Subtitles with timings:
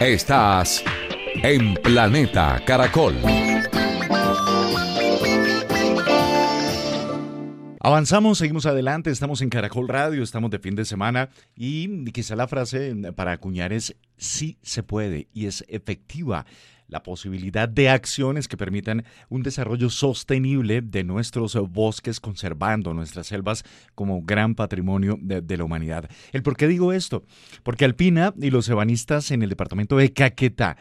[0.00, 0.82] Estás
[1.44, 3.14] en Planeta Caracol.
[7.78, 12.48] Avanzamos, seguimos adelante, estamos en Caracol Radio, estamos de fin de semana y quizá la
[12.48, 16.44] frase para acuñar es sí se puede y es efectiva
[16.88, 23.64] la posibilidad de acciones que permitan un desarrollo sostenible de nuestros bosques, conservando nuestras selvas
[23.94, 26.08] como gran patrimonio de, la humanidad.
[26.32, 27.24] ¿El por qué digo esto?
[27.62, 30.76] Porque Alpina y los ebanistas en el departamento de Caquetá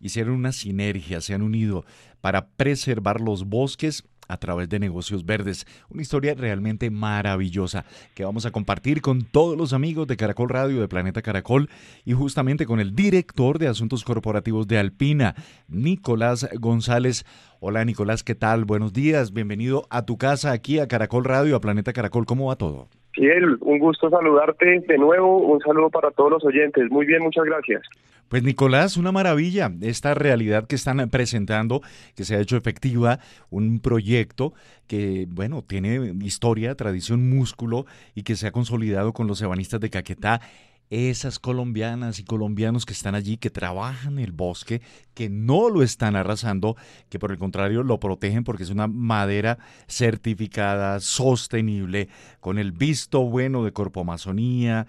[0.00, 1.84] hicieron una sinergia, se han unido
[2.20, 5.66] para preservar los bosques a través de negocios verdes.
[5.88, 7.84] Una historia realmente maravillosa
[8.14, 11.68] que vamos a compartir con todos los amigos de Caracol Radio, de Planeta Caracol
[12.04, 15.34] y justamente con el director de Asuntos Corporativos de Alpina,
[15.68, 17.24] Nicolás González.
[17.58, 18.66] Hola Nicolás, ¿qué tal?
[18.66, 22.26] Buenos días, bienvenido a tu casa aquí a Caracol Radio, a Planeta Caracol.
[22.26, 22.88] ¿Cómo va todo?
[23.12, 26.90] Fiel, un gusto saludarte de nuevo, un saludo para todos los oyentes.
[26.90, 27.80] Muy bien, muchas gracias.
[28.28, 31.80] Pues Nicolás, una maravilla esta realidad que están presentando,
[32.14, 34.52] que se ha hecho efectiva, un proyecto
[34.86, 39.88] que, bueno, tiene historia, tradición, músculo y que se ha consolidado con los ebanistas de
[39.88, 40.42] Caquetá
[40.90, 44.82] esas colombianas y colombianos que están allí, que trabajan el bosque,
[45.14, 46.76] que no lo están arrasando,
[47.08, 52.08] que por el contrario lo protegen porque es una madera certificada, sostenible,
[52.40, 54.86] con el visto bueno de Corpo Amazonía,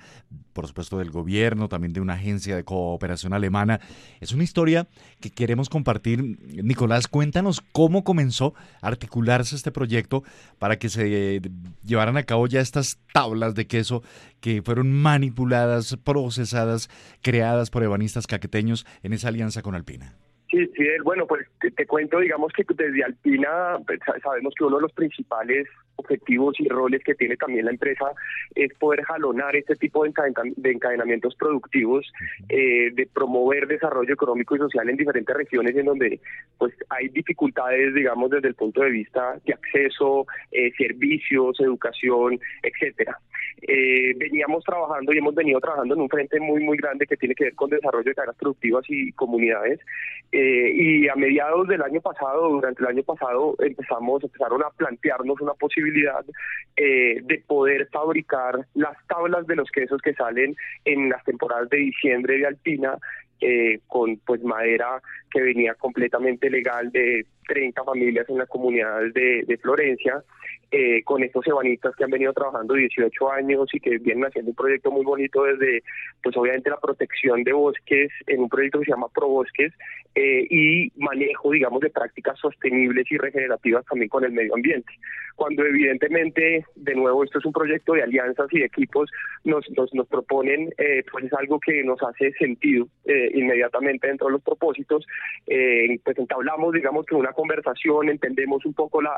[0.57, 3.79] por supuesto del gobierno, también de una agencia de cooperación alemana.
[4.21, 4.87] Es una historia
[5.19, 6.39] que queremos compartir.
[6.63, 10.23] Nicolás, cuéntanos cómo comenzó a articularse este proyecto
[10.57, 11.39] para que se
[11.85, 14.01] llevaran a cabo ya estas tablas de queso
[14.39, 16.89] que fueron manipuladas, procesadas,
[17.21, 20.15] creadas por ebanistas caqueteños en esa alianza con Alpina.
[20.49, 21.45] Sí, sí, bueno, pues
[21.75, 25.67] te, cuento, digamos que desde Alpina pues, sabemos que uno de los principales
[25.97, 28.05] objetivos y roles que tiene también la empresa
[28.55, 30.13] es poder jalonar este tipo de,
[30.63, 32.05] encadenamientos productivos,
[32.47, 36.21] eh, de promover desarrollo económico y social en diferentes regiones en donde
[36.57, 43.19] pues hay dificultades, digamos, desde el punto de vista de acceso, eh, servicios, educación, etcétera.
[43.61, 47.33] Eh, veníamos trabajando y hemos venido trabajando en un frente muy, muy grande que tiene
[47.33, 49.79] que ver con desarrollo de cadenas productivas y comunidades.
[50.31, 55.41] Eh, y a mediados del año pasado, durante el año pasado, empezamos, empezaron a plantearnos
[55.41, 56.23] una posibilidad
[56.75, 61.77] eh, de poder fabricar las tablas de los quesos que salen en las temporadas de
[61.77, 62.97] diciembre de Alpina
[63.39, 65.01] eh, con pues madera
[65.31, 70.23] que venía completamente legal de 30 familias en la comunidad de, de Florencia
[70.69, 74.55] eh, con estos ebanistas que han venido trabajando 18 años y que vienen haciendo un
[74.55, 75.81] proyecto muy bonito desde,
[76.21, 79.71] pues obviamente la protección de bosques en un proyecto que se llama ProBosques
[80.15, 84.91] eh, y manejo, digamos, de prácticas sostenibles y regenerativas también con el medio ambiente.
[85.37, 89.09] Cuando evidentemente, de nuevo, esto es un proyecto de alianzas y de equipos,
[89.45, 89.63] nos,
[89.93, 92.87] nos, proponen, eh, pues es algo que nos hace sentido
[93.33, 95.05] inmediatamente dentro de los propósitos,
[95.45, 99.15] pues entablamos, digamos, que una conversación, entendemos un poco la,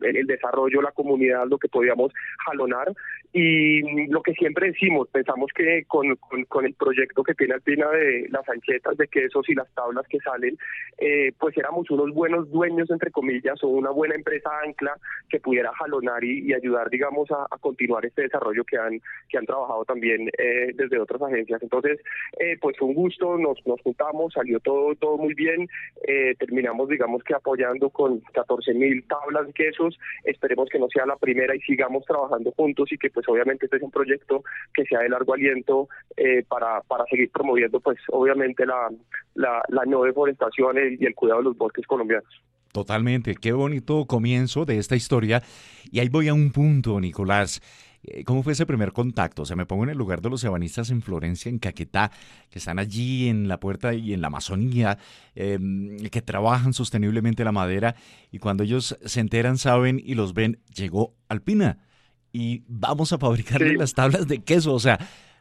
[0.00, 2.12] el desarrollo la comunidad, lo que podíamos
[2.46, 2.92] jalonar
[3.32, 8.26] y lo que siempre decimos, pensamos que con, con, el proyecto que tiene Alpina de
[8.30, 10.56] las anchetas de quesos y las tablas que salen,
[10.96, 14.96] eh, pues éramos unos buenos dueños, entre comillas, o una buena empresa ancla
[15.28, 19.84] que pudiera jalonar y, ayudar, digamos, a, continuar este desarrollo que han, que han trabajado
[19.84, 21.62] también eh, desde otras agencias.
[21.62, 22.00] Entonces,
[22.38, 25.68] eh, pues fue un gusto, nos, nos juntamos, salió todo, todo muy bien,
[26.38, 31.16] terminamos, digamos, que apoyando con 14 mil tablas de quesos, esperemos que no sea la
[31.16, 34.42] primera y sigamos trabajando juntos y que pues obviamente este es un proyecto
[34.74, 38.88] que sea de largo aliento eh, para, para seguir promoviendo pues obviamente la,
[39.34, 42.42] la, la no deforestación y el cuidado de los bosques colombianos.
[42.72, 45.42] Totalmente, qué bonito comienzo de esta historia.
[45.90, 47.62] Y ahí voy a un punto, Nicolás.
[48.02, 49.42] Eh, ¿Cómo fue ese primer contacto?
[49.42, 52.10] O sea, me pongo en el lugar de los ebanistas en Florencia, en Caquetá,
[52.50, 54.98] que están allí en la puerta y en la Amazonía,
[55.34, 57.96] em, que trabajan sosteniblemente la madera,
[58.30, 61.78] y cuando ellos se enteran, saben y los ven, llegó Alpina
[62.32, 64.74] y vamos a fabricarle las tablas de queso.
[64.74, 64.98] O sea,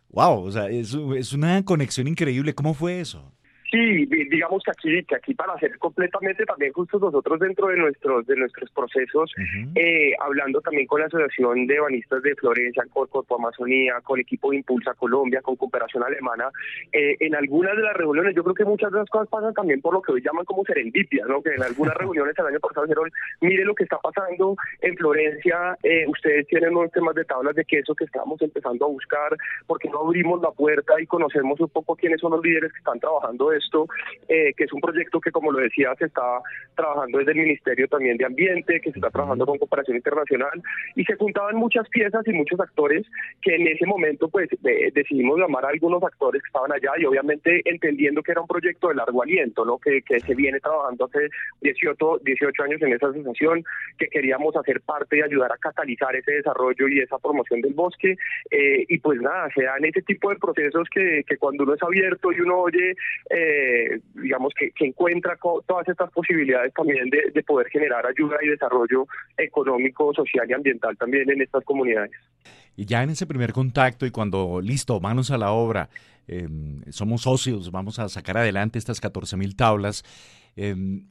[0.09, 2.55] wow, o sea, es, es una conexión increíble.
[2.55, 3.31] ¿Cómo fue eso?
[3.69, 8.25] Sí, digamos que aquí, que aquí para ser completamente también justos nosotros dentro de nuestros
[8.25, 9.31] de nuestros procesos,
[9.75, 14.51] eh, hablando también con la Asociación de Banistas de Florencia, con Corpo Amazonía, con equipo
[14.51, 16.49] de Impulsa Colombia, con Cooperación Alemana,
[16.93, 19.81] eh, en algunas de las reuniones, yo creo que muchas de las cosas pasan también
[19.81, 21.41] por lo que hoy llaman como serendipia, ¿no?
[21.41, 25.77] que en algunas reuniones el año pasado dijeron, mire lo que está pasando en Florencia,
[25.83, 29.89] eh, ustedes tienen unos temas de tablas de queso que estamos empezando a buscar, porque
[29.89, 33.56] no abrimos la puerta y conocemos un poco quiénes son los líderes que están trabajando
[33.57, 33.87] esto,
[34.27, 36.39] eh, que es un proyecto que, como lo decía, se está
[36.75, 40.61] trabajando desde el Ministerio también de Ambiente, que se está trabajando con cooperación internacional,
[40.95, 43.05] y se juntaban muchas piezas y muchos actores
[43.41, 44.49] que en ese momento pues
[44.93, 48.89] decidimos llamar a algunos actores que estaban allá y obviamente entendiendo que era un proyecto
[48.89, 49.77] de largo aliento, ¿no?
[49.77, 51.29] que, que se viene trabajando hace
[51.61, 53.63] 18, 18 años en esa asociación,
[53.97, 58.15] que queríamos hacer parte y ayudar a catalizar ese desarrollo y esa promoción del bosque,
[58.51, 61.83] eh, y pues nada, se dan ese tipo de procesos que, que cuando uno es
[61.83, 62.95] abierto y uno oye,
[63.29, 63.46] eh,
[64.15, 69.07] digamos que, que encuentra todas estas posibilidades también de, de poder generar ayuda y desarrollo
[69.37, 72.11] económico, social y ambiental también en estas comunidades.
[72.77, 75.89] Y ya en ese primer contacto y cuando, listo, manos a la obra,
[76.27, 80.03] em, somos socios, vamos a sacar adelante estas 14 mil tablas.
[80.55, 81.07] Em,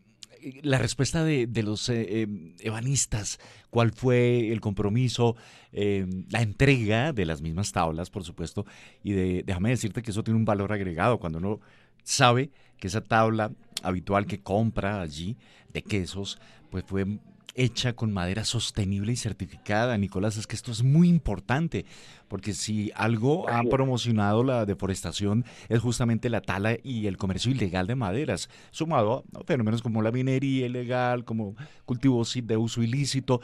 [0.63, 5.35] la respuesta de, los eh, em, ebanistas, cuál fue el compromiso,
[5.73, 8.65] la entrega de las mismas tablas, por supuesto,
[9.03, 11.61] y de, déjame decirte que eso tiene un valor agregado cuando uno
[12.07, 13.51] sabe que esa tabla
[13.83, 15.37] habitual que compra allí
[15.73, 16.39] de quesos,
[16.71, 17.19] pues fue
[17.57, 19.99] hecha con madera sostenible y certificada.
[19.99, 21.85] Nicolás, es que esto es muy importante,
[22.29, 27.87] porque si algo ha promocionado la deforestación es justamente la tala y el comercio ilegal
[27.87, 31.57] de maderas, sumado a fenómenos como la minería ilegal, como
[31.87, 33.41] cultivos de uso ilícito.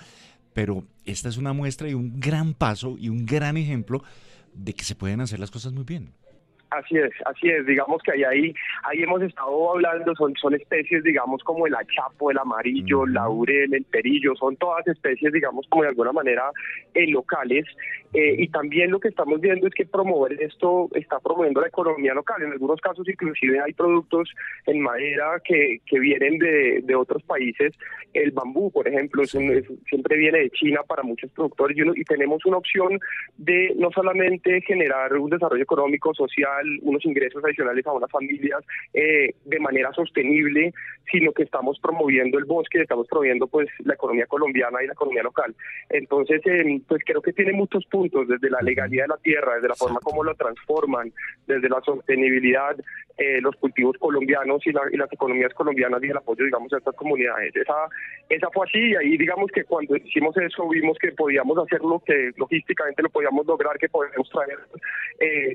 [0.52, 4.04] Pero esta es una muestra y un gran paso y un gran ejemplo
[4.54, 6.12] de que se pueden hacer las cosas muy bien.
[6.72, 7.66] Así es, así es.
[7.66, 8.54] Digamos que ahí, ahí,
[8.84, 13.74] ahí hemos estado hablando, son, son especies, digamos, como el achapo, el amarillo, el laurel,
[13.74, 16.50] el perillo, son todas especies, digamos, como de alguna manera
[16.94, 17.66] eh, locales.
[18.14, 22.14] Eh, y también lo que estamos viendo es que promover esto está promoviendo la economía
[22.14, 22.42] local.
[22.42, 24.30] En algunos casos, inclusive, hay productos
[24.66, 27.72] en madera que, que vienen de, de otros países.
[28.12, 32.58] El bambú, por ejemplo, siempre viene de China para muchos productores y, y tenemos una
[32.58, 33.00] opción
[33.38, 38.62] de no solamente generar un desarrollo económico, social, unos ingresos adicionales a unas familias
[38.92, 40.74] eh, de manera sostenible,
[41.10, 45.22] sino que estamos promoviendo el bosque, estamos promoviendo pues la economía colombiana y la economía
[45.22, 45.54] local.
[45.88, 49.69] Entonces, eh, pues creo que tiene muchos puntos, desde la legalidad de la tierra, desde
[49.69, 51.12] la forma como lo transforman,
[51.46, 52.76] desde la sostenibilidad,
[53.19, 57.54] eh, los cultivos colombianos y, las economías colombianas y el apoyo, digamos, a estas comunidades.
[57.54, 57.75] Esa,
[58.28, 62.32] esa fue así y ahí, digamos que cuando hicimos eso vimos que podíamos hacerlo, que
[62.37, 64.58] logísticamente lo podíamos lograr, que podíamos traer,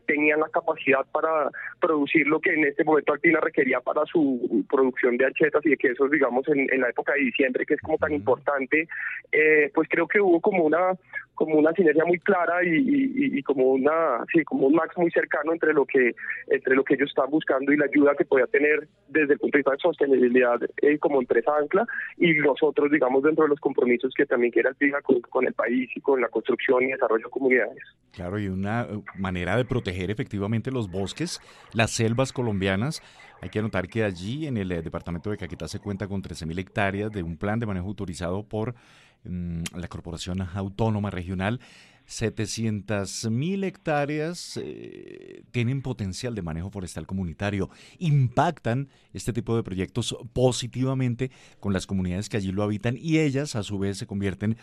[0.06, 1.50] tenían la capacidad para
[1.80, 5.78] producir lo que en este momento Alpina requería para su producción de achetas y de
[5.78, 8.88] quesos, digamos, en, en la época de diciembre, que es como tan importante,
[9.32, 10.94] eh, pues creo que hubo como una
[11.38, 15.72] como una sinergia muy clara y, como una sí como un max muy cercano entre
[15.72, 16.16] lo que
[16.48, 19.56] entre lo que ellos están buscando y la ayuda que podía tener desde el punto
[19.56, 21.86] de vista de sostenibilidad eh, como empresa ancla
[22.18, 25.54] y los otros digamos dentro de los compromisos que también quiere Alpina con, con el
[25.54, 27.84] país y con la construcción y desarrollo de comunidades.
[28.14, 28.88] Claro y una
[29.20, 31.40] manera de proteger efectivamente los bosques,
[31.74, 33.02] las selvas colombianas.
[33.42, 36.60] Hay que anotar que allí en el eh, departamento de Caquetá se cuenta con 13.000
[36.60, 38.76] hectáreas de un plan de manejo autorizado por
[39.24, 41.60] mm, la Corporación Autónoma Regional.
[42.08, 47.70] 700.000 hectáreas eh, tienen potencial de manejo forestal comunitario.
[48.00, 53.56] Impactan este tipo de proyectos positivamente con las comunidades que allí lo habitan y ellas
[53.56, 54.58] a su vez se convierten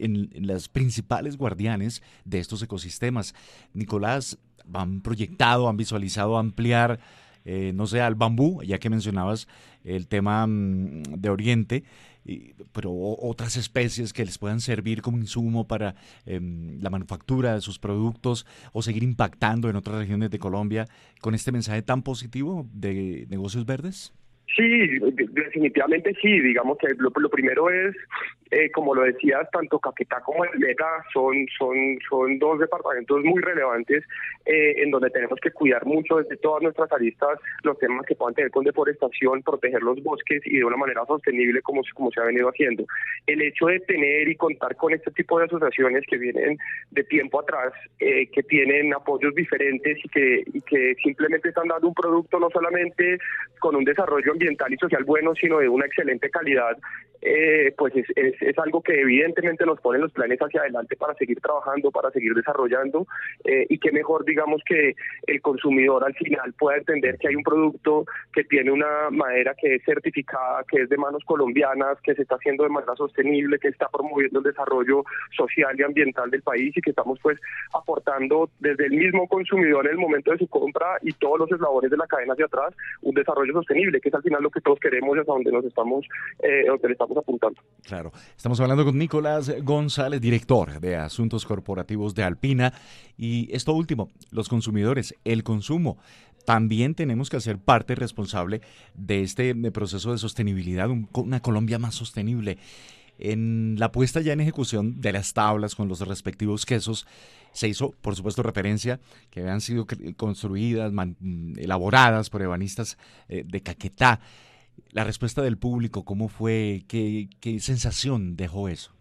[0.00, 3.34] en, las principales guardianes de estos ecosistemas.
[3.74, 4.38] Nicolás,
[4.72, 7.00] han proyectado, han visualizado ampliar,
[7.44, 9.48] eh, no sé, al bambú, ya que mencionabas
[9.84, 11.84] el tema mm, de Oriente,
[12.72, 15.94] pero otras especies que les puedan servir como insumo para
[16.26, 20.86] em, la manufactura de sus productos o seguir impactando en otras regiones de Colombia
[21.20, 24.12] con este mensaje tan positivo de negocios verdes?
[24.56, 24.98] Sí,
[25.32, 26.40] definitivamente sí.
[26.40, 27.94] Digamos que lo, primero es,
[28.50, 33.40] eh, como lo decías, tanto Caquetá como el Meta son, son, son dos departamentos muy
[33.40, 34.04] relevantes
[34.44, 38.34] eh, en donde tenemos que cuidar mucho desde todas nuestras aristas los temas que puedan
[38.34, 42.24] tener con deforestación, proteger los bosques y de una manera sostenible como, como se ha
[42.24, 42.84] venido haciendo.
[43.26, 46.58] El hecho de tener y contar con este tipo de asociaciones que vienen
[46.90, 51.88] de tiempo atrás, eh, que tienen apoyos diferentes y que, y que simplemente están dando
[51.88, 53.18] un producto no solamente
[53.60, 56.76] con un desarrollo ambiental y social bueno, sino de una excelente calidad,
[57.22, 61.40] eh, pues es, es, algo que evidentemente nos pone los planes hacia adelante para seguir
[61.40, 63.06] trabajando, para seguir desarrollando
[63.44, 64.94] eh, y que mejor, digamos, que
[65.26, 69.76] el consumidor al final pueda entender que hay un producto que tiene una madera que
[69.76, 73.68] es certificada, que es de manos colombianas, que se está haciendo de manera sostenible, que
[73.68, 75.04] está promoviendo el desarrollo
[75.36, 77.38] social y ambiental del país y que estamos pues
[77.74, 81.90] aportando desde el mismo consumidor en el momento de su compra y todos los eslabones
[81.90, 84.78] de la cadena hacia atrás un desarrollo sostenible, que es al final lo que todos
[84.80, 86.06] queremos y hasta donde nos estamos,
[86.42, 87.60] eh, donde apuntando.
[87.82, 92.72] Claro, estamos hablando con Nicolás González, director de Asuntos Corporativos de Alpina.
[93.16, 95.98] Y esto último, los consumidores, el consumo
[96.44, 98.60] también tenemos que hacer parte responsable
[98.94, 102.58] de este proceso de sostenibilidad, una Colombia más sostenible.
[103.18, 107.06] En la puesta ya en ejecución de las tablas con los respectivos quesos,
[107.52, 109.00] se hizo, por supuesto, referencia
[109.30, 109.86] que habían sido
[110.16, 110.92] construidas,
[111.56, 112.96] elaboradas por ebanistas
[113.28, 114.20] eh, de Caquetá.
[114.92, 116.82] La respuesta del público, ¿cómo fue?
[116.88, 118.92] ¿Qué, qué sensación dejó eso?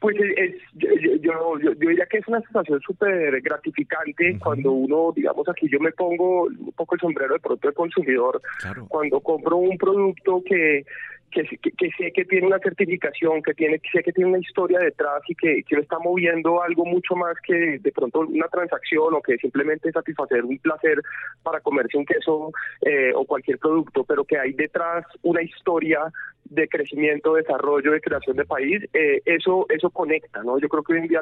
[0.00, 5.48] Pues es, yo, yo, yo, diría que es una sensación súper gratificante cuando uno, digamos
[5.48, 8.40] aquí yo me pongo un poco el sombrero de pronto de consumidor,
[8.88, 10.84] cuando compro un producto que
[11.30, 14.78] que, que, sé que tiene una certificación, que tiene que sé que tiene una historia
[14.78, 19.20] detrás y que, que está moviendo algo mucho más que de pronto una transacción o
[19.20, 21.02] que simplemente satisfacer un placer
[21.42, 26.00] para comerse un queso eh, o cualquier producto, pero que hay detrás una historia
[26.44, 30.58] de crecimiento, desarrollo, de creación de país, eh, eso eso conecta, ¿no?
[30.58, 31.20] Yo creo que hoy en día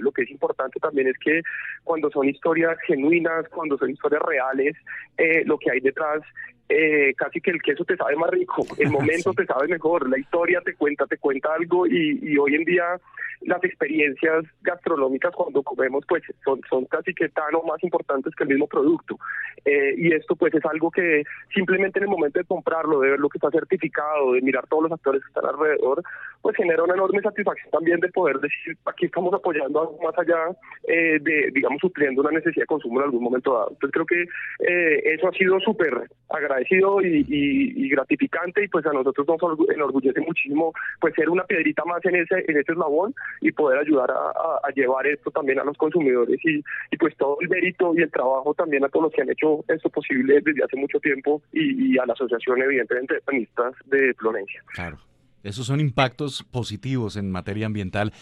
[0.00, 1.42] lo que es importante también es que
[1.82, 4.76] cuando son historias genuinas, cuando son historias reales,
[5.18, 6.22] eh, lo que hay detrás
[6.68, 10.18] eh, casi que el queso te sabe más rico, el momento te sabe mejor, la
[10.18, 13.00] historia te cuenta, te cuenta algo y, y hoy en día
[13.46, 18.44] las experiencias gastronómicas cuando comemos pues son, son casi que tan o más importantes que
[18.44, 19.18] el mismo producto.
[19.64, 23.20] Eh, y esto pues es algo que simplemente en el momento de comprarlo, de ver
[23.20, 26.02] lo que está certificado, de mirar todos los actores que están alrededor,
[26.42, 30.56] pues genera una enorme satisfacción también de poder decir aquí estamos apoyando algo más allá
[30.86, 33.68] eh, de, digamos, supliendo una necesidad de consumo en algún momento dado.
[33.70, 34.22] Entonces creo que
[34.66, 36.08] eh, eso ha sido súper
[36.54, 41.84] agradecido y, y, gratificante y pues a nosotros nos enorgullece muchísimo pues ser una piedrita
[41.84, 45.76] más en ese, en ese eslabón y poder ayudar a, llevar esto también a los
[45.76, 46.58] consumidores y,
[46.90, 49.64] y, pues todo el mérito y el trabajo también a todos los que han hecho
[49.68, 54.62] esto posible desde hace mucho tiempo y, a la asociación evidentemente de panistas de Florencia.
[54.74, 54.98] Claro,
[55.42, 58.12] esos son impactos positivos en materia ambiental.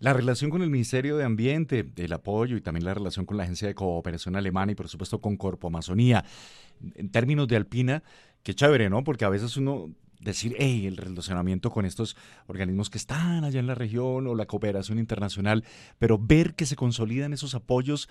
[0.00, 3.42] La relación con el Ministerio de Ambiente, el apoyo y también la relación con la
[3.42, 6.24] Agencia de Cooperación Alemana y por supuesto con Corpo Amazonía.
[6.94, 8.04] En términos de Alpina,
[8.44, 9.02] qué chévere, ¿no?
[9.02, 9.90] Porque a veces uno
[10.20, 14.46] decir, hey, el relacionamiento con estos organismos que están allá en la región o la
[14.46, 15.64] cooperación internacional,
[15.98, 18.08] pero ver que se consolidan esos apoyos,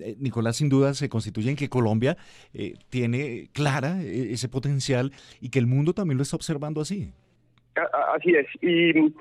[0.00, 2.16] eh, Nicolás, sin duda se constituye en que Colombia
[2.52, 7.12] eh, tiene clara eh, ese potencial y que el mundo también lo está observando así.
[8.14, 8.46] Así es.
[8.62, 9.14] Y,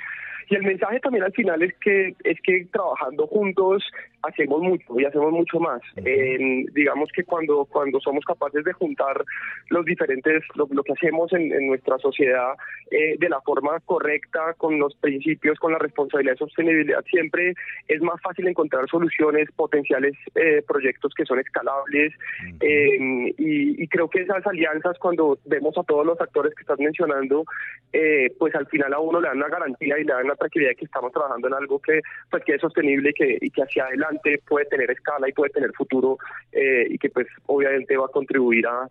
[0.50, 3.84] y el mensaje también al final es que es que trabajando juntos
[4.24, 5.82] hacemos mucho y hacemos mucho más.
[6.74, 9.24] digamos que cuando, cuando somos capaces de juntar
[9.70, 12.54] los diferentes, lo, que hacemos en, nuestra sociedad
[12.92, 17.54] eh, de la forma correcta, con los principios, con la responsabilidad de sostenibilidad, siempre
[17.88, 22.14] es más fácil encontrar soluciones, potenciales eh, proyectos que son escalables.
[22.60, 27.44] Em, y, creo que esas alianzas, cuando vemos a todos los actores que estás mencionando,
[27.92, 30.72] eh, pues al final a uno le dan una garantía y le dan la tranquilidad
[30.72, 33.64] de que estamos trabajando en algo que, pues, que es sostenible y que, y que
[33.64, 34.09] hacia adelante
[34.48, 36.18] puede tener escala y puede tener futuro
[36.52, 38.88] eh, y que pues obviamente va a contribuir a,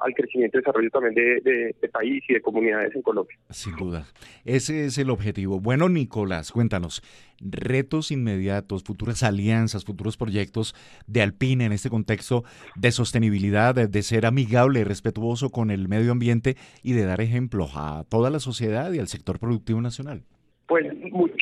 [0.00, 3.36] al crecimiento y desarrollo también de, de, país y de comunidades en Colombia.
[3.50, 4.06] Sin duda,
[4.44, 5.60] ese es el objetivo.
[5.60, 7.02] Bueno, Nicolás, cuéntanos,
[7.40, 10.74] retos inmediatos, futuras alianzas, futuros proyectos
[11.06, 12.44] de Alpina en este contexto
[12.76, 17.20] de sostenibilidad, de, de ser amigable y respetuoso con el medio ambiente y de dar
[17.20, 20.22] ejemplo a toda la sociedad y al sector productivo nacional.
[20.66, 20.86] Pues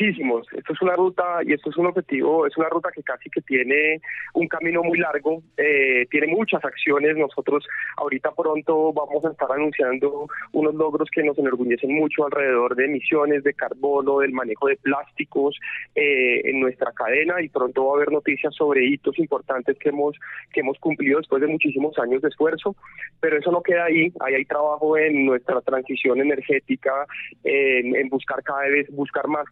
[0.03, 0.47] muchísimos.
[0.53, 3.41] Esto es una ruta y esto es un objetivo, es una ruta que casi que
[3.43, 4.01] tiene
[4.35, 7.17] un camino muy largo, eh, tiene muchas acciones.
[7.17, 7.65] Nosotros
[7.97, 13.45] ahorita pronto vamos a estar anunciando unos logros que nos enorgullecen mucho alrededor de emisiones
[13.45, 15.57] de carbono, del manejo de plásticos
[15.95, 20.17] eh, en nuestra cadena y pronto va a haber noticias sobre hitos importantes que hemos
[20.53, 22.75] que hemos cumplido después de muchísimos años de esfuerzo.
[23.21, 24.13] Pero eso no queda ahí.
[24.21, 27.07] Ahí hay trabajo en nuestra transición energética,
[27.45, 29.49] en, en buscar cada vez buscar más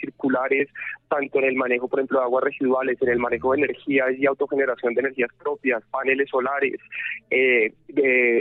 [0.00, 0.68] circulares,
[1.08, 4.26] tanto en el manejo, por ejemplo, de aguas residuales, en el manejo de energías y
[4.26, 6.78] autogeneración de energías propias, paneles solares,
[7.30, 7.72] eh,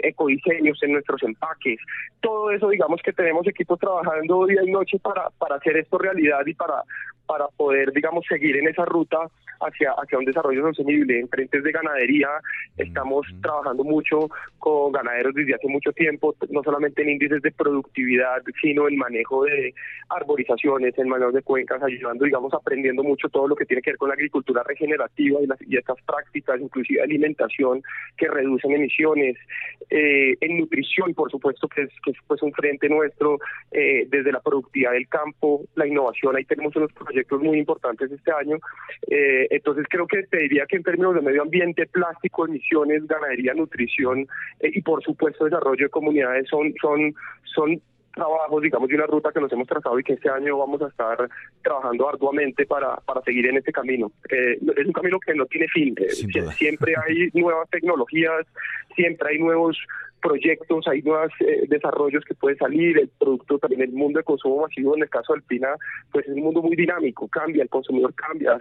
[0.04, 1.80] ecodiseños en nuestros empaques.
[2.20, 6.46] Todo eso, digamos que tenemos equipos trabajando día y noche para, para hacer esto realidad
[6.46, 6.84] y para,
[7.26, 9.30] para poder, digamos, seguir en esa ruta
[9.62, 11.20] hacia, hacia un desarrollo sostenible.
[11.20, 12.30] En frentes de ganadería
[12.78, 18.42] estamos trabajando mucho con ganaderos desde hace mucho tiempo, no solamente en índices de productividad,
[18.62, 19.74] sino en manejo de
[20.10, 23.98] arborizaciones, en manejo de cuencas, ayudando, digamos, aprendiendo mucho todo lo que tiene que ver
[23.98, 27.82] con la agricultura regenerativa y, las, y estas prácticas, inclusive alimentación,
[28.18, 29.38] que reducen emisiones.
[29.90, 33.40] Eh, en nutrición, por supuesto, que es, que es pues un frente nuestro
[33.72, 38.32] eh, desde la productividad del campo, la innovación, ahí tenemos unos proyectos muy importantes este
[38.32, 38.58] año.
[39.08, 43.54] Eh, entonces creo que te diría que en términos de medio ambiente, plástico, emisiones, ganadería,
[43.54, 44.28] nutrición
[44.62, 47.14] y por supuesto desarrollo de comunidades son, son,
[47.54, 47.82] son
[48.14, 50.88] trabajos, digamos, de una ruta que nos hemos trazado y que este año vamos a
[50.88, 51.30] estar
[51.64, 54.12] trabajando arduamente para, para seguir en este camino.
[54.30, 55.96] Eh, es un camino que no tiene fin.
[55.98, 56.10] Eh,
[56.58, 58.46] siempre hay nuevas tecnologías,
[58.96, 59.78] siempre hay nuevos
[60.22, 64.62] proyectos, hay nuevos eh, desarrollos que pueden salir, el producto también, el mundo de consumo
[64.62, 65.70] masivo, en el caso de Alpina,
[66.12, 68.60] pues es un mundo muy dinámico, cambia, el consumidor cambia,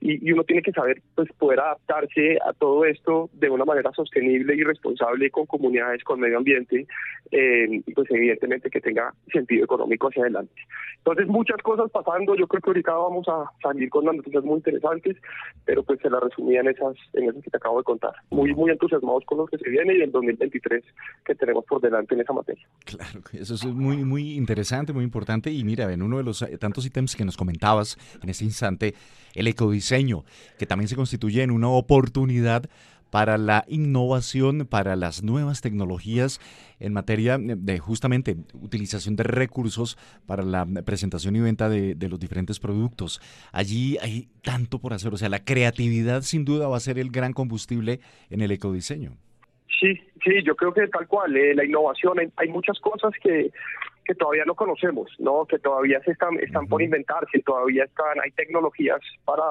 [0.00, 3.90] y, y uno tiene que saber pues poder adaptarse a todo esto de una manera
[3.92, 6.86] sostenible y responsable con comunidades, con medio ambiente,
[7.30, 10.54] eh, y pues evidentemente que tenga sentido económico hacia adelante.
[10.98, 14.56] Entonces muchas cosas pasando, yo creo que ahorita vamos a salir con unas noticias muy
[14.56, 15.16] interesantes,
[15.64, 18.12] pero pues se las resumía en esas, en esas que te acabo de contar.
[18.30, 20.63] Muy, muy entusiasmados con lo que se viene y el 2023
[21.24, 22.66] que tenemos por delante en esa materia.
[22.84, 25.50] Claro, eso es muy, muy interesante, muy importante.
[25.50, 28.94] Y mira, en uno de los eh, tantos ítems que nos comentabas en este instante,
[29.34, 30.24] el ecodiseño,
[30.58, 32.68] que también se constituye en una oportunidad
[33.10, 36.40] para la innovación, para las nuevas tecnologías
[36.80, 42.18] en materia de justamente utilización de recursos para la presentación y venta de, de, los
[42.18, 43.20] diferentes productos.
[43.52, 47.10] Allí hay tanto por hacer, o sea, la creatividad sin duda va a ser el
[47.10, 49.16] gran combustible en el ecodiseño.
[49.80, 53.50] Sí, sí, yo creo que tal cual, eh, la innovación, hay, muchas cosas que,
[54.04, 55.46] que todavía no conocemos, ¿no?
[55.46, 59.42] Que todavía se están, están por inventarse, todavía están, hay tecnologías para,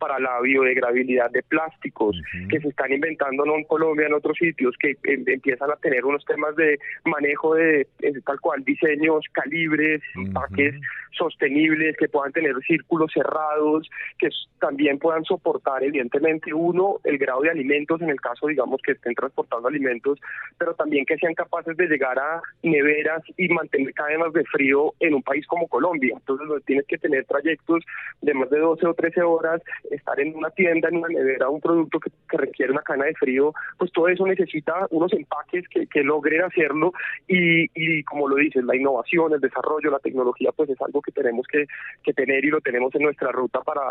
[0.00, 4.74] para la biodegradabilidad de plásticos que se están inventando no en Colombia, en otros sitios,
[4.80, 7.86] que em, empiezan a tener unos temas de manejo de,
[8.24, 10.74] tal cual, diseños, calibres, empaques
[11.16, 13.88] sostenibles, que puedan tener círculos cerrados,
[14.18, 14.28] que
[14.58, 19.14] también puedan soportar, evidentemente, uno, el grado de alimentos, en el caso, digamos, que estén
[19.14, 20.18] transportando alimentos,
[20.56, 25.14] pero también que sean capaces de llegar a neveras y mantener cadenas de frío en
[25.14, 26.14] un país como Colombia.
[26.16, 27.84] Entonces, tienes que tener trayectos
[28.22, 29.60] de más de 12 o 13 horas
[29.96, 33.52] estar en una tienda, en una nevera, un producto que, requiere una cana de frío,
[33.76, 36.92] pues todo eso necesita unos empaques que, logren hacerlo
[37.28, 41.12] y, y como lo dices, la innovación, el desarrollo, la tecnología, pues es algo que
[41.12, 41.66] tenemos que,
[42.02, 43.82] que tener y lo tenemos en nuestra ruta para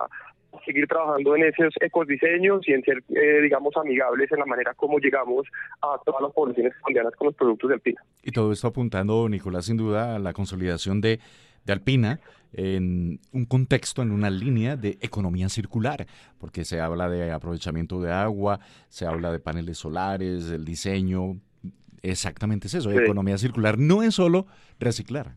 [0.65, 4.99] seguir trabajando en esos ecodiseños y en ser, eh, digamos, amigables en la manera como
[4.99, 5.47] llegamos
[5.81, 8.01] a todas las poblaciones colombianas con los productos de Alpina.
[8.23, 11.19] Y todo esto apuntando, Nicolás, sin duda, a la consolidación de
[11.65, 12.19] de Alpina
[12.51, 18.11] en un contexto, en una línea de economía circular, porque se habla de aprovechamiento de
[18.11, 21.39] agua, se habla de paneles solares, el diseño,
[22.01, 24.47] exactamente es eso, economía circular no es solo
[24.79, 25.35] reciclar.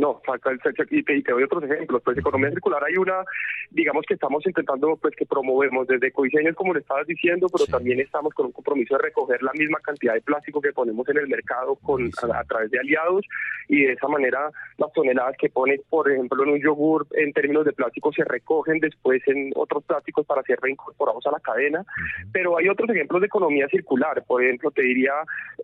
[0.00, 0.60] No, el
[0.90, 2.00] y te, y te doy otros ejemplos.
[2.02, 3.22] Pues economía circular hay una,
[3.70, 8.00] digamos que estamos intentando, pues que promovemos desde Coiseños, como le estabas diciendo, pero también
[8.00, 11.28] estamos con un compromiso de recoger la misma cantidad de plástico que ponemos en el
[11.28, 13.26] mercado con a, través de aliados
[13.68, 17.66] y de esa manera las toneladas que pone, por ejemplo, en un yogur en términos
[17.66, 21.84] de plástico se recogen después en otros plásticos para ser reincorporados a la cadena.
[22.32, 24.24] Pero hay otros ejemplos de economía circular.
[24.26, 25.12] Por ejemplo, te diría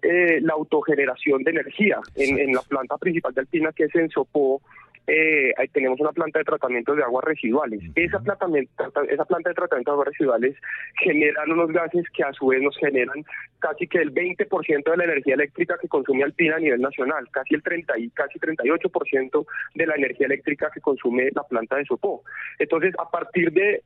[0.02, 4.10] eh, la autogeneración de energía en, en la planta principal de Alpina, que es en
[4.32, 4.60] Sopó,
[5.06, 7.80] eh, ahí tenemos una planta de tratamiento de aguas residuales.
[7.94, 8.46] esa, planta,
[9.08, 10.56] esa planta de tratamiento de aguas residuales
[11.02, 13.24] generan unos gases que a su vez nos generan
[13.60, 17.54] casi que el 20% de la energía eléctrica que consume Alpina a nivel nacional, casi
[17.54, 22.22] el 30 y casi 38% de la energía eléctrica que consume la planta de Sopó.
[22.58, 23.82] Entonces, a partir de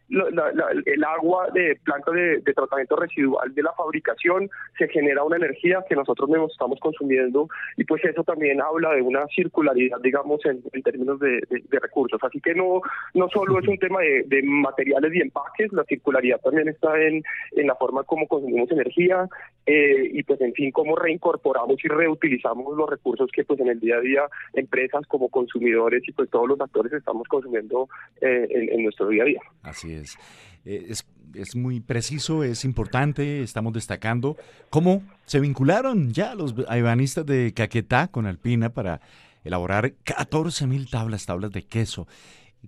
[0.86, 5.96] el agua de planta de, tratamiento residual de la fabricación, se genera una energía que
[5.96, 11.09] nosotros mismos estamos consumiendo y pues eso también habla de una circularidad, digamos, en términos
[11.18, 12.20] de, recursos.
[12.22, 12.80] Así que no,
[13.14, 17.66] no solo es un tema de, materiales y empaques, la circularidad también está en, en
[17.66, 19.28] la forma como consumimos energía
[19.66, 23.80] eh, y pues en fin cómo reincorporamos y reutilizamos los recursos que pues en el
[23.80, 24.22] día a día
[24.54, 27.88] empresas como consumidores y pues todos los actores estamos consumiendo
[28.20, 29.40] eh, en, nuestro día a día.
[29.62, 30.16] Así es.
[30.64, 31.06] Eh, es.
[31.32, 34.36] Es muy preciso, es importante, estamos destacando
[34.68, 39.00] cómo se vincularon ya los aibanistas de Caquetá con Alpina para
[39.44, 42.06] elaborar 14.000 tablas, tablas de queso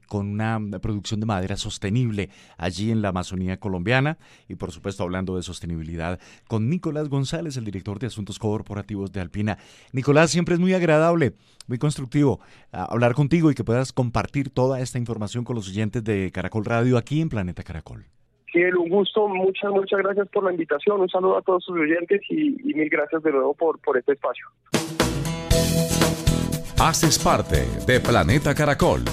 [0.08, 5.36] con una producción de madera sostenible allí en la Amazonía colombiana y por supuesto hablando
[5.36, 9.58] de sostenibilidad con Nicolás González, el director de Asuntos Corporativos de Alpina.
[9.92, 11.32] Nicolás, siempre es muy agradable,
[11.66, 12.40] muy constructivo
[12.72, 16.64] ah, hablar contigo y que puedas compartir toda esta información con los oyentes de Caracol
[16.64, 18.04] Radio aquí en Planeta Caracol.
[18.52, 22.20] Sí, un gusto, muchas, muchas gracias por la invitación, un saludo a todos sus oyentes
[22.28, 24.46] y, mil gracias de nuevo por, por este espacio.
[26.84, 29.04] Haces parte de Planeta Caracol.